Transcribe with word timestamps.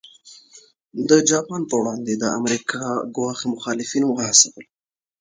د 1.09 1.11
جاپان 1.29 1.61
پر 1.69 1.75
وړاندې 1.79 2.13
د 2.17 2.23
امریکا 2.39 2.83
ګواښ 3.15 3.39
مخالفین 3.53 4.03
وهڅول. 4.07 4.63